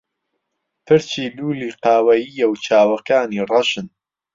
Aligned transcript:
پرچی 0.85 1.23
لوولی 1.35 1.71
قاوەیییە 1.83 2.45
و 2.47 2.59
چاوەکانی 2.65 3.45
ڕەشن. 3.49 3.87